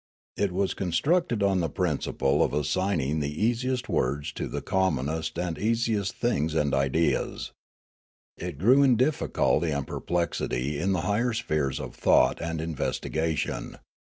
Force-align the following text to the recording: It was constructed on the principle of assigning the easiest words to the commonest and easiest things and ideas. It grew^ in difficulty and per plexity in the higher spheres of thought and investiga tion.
It 0.35 0.51
was 0.51 0.73
constructed 0.73 1.43
on 1.43 1.59
the 1.59 1.69
principle 1.69 2.41
of 2.43 2.55
assigning 2.55 3.19
the 3.19 3.29
easiest 3.45 3.87
words 3.87 4.31
to 4.31 4.47
the 4.47 4.59
commonest 4.63 5.37
and 5.37 5.59
easiest 5.59 6.15
things 6.17 6.55
and 6.55 6.73
ideas. 6.73 7.51
It 8.35 8.57
grew^ 8.57 8.83
in 8.83 8.95
difficulty 8.95 9.69
and 9.69 9.85
per 9.85 9.99
plexity 10.01 10.79
in 10.79 10.93
the 10.93 11.01
higher 11.01 11.33
spheres 11.33 11.79
of 11.79 11.93
thought 11.93 12.41
and 12.41 12.59
investiga 12.59 13.37
tion. 13.37 13.77